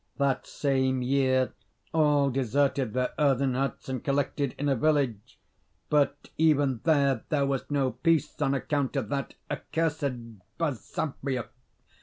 That 0.17 0.47
same 0.47 1.03
year, 1.03 1.53
all 1.93 2.31
deserted 2.31 2.93
their 2.95 3.11
earthen 3.19 3.53
huts 3.53 3.87
and 3.87 4.03
collected 4.03 4.55
in 4.57 4.67
a 4.67 4.75
village; 4.75 5.39
but 5.91 6.31
even 6.39 6.79
there 6.85 7.23
there 7.29 7.45
was 7.45 7.69
no 7.69 7.91
peace 7.91 8.41
on 8.41 8.55
account 8.55 8.95
of 8.95 9.09
that 9.09 9.35
accursed 9.51 10.39
Basavriuk. 10.57 11.49